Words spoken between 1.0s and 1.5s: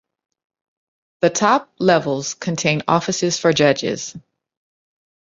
The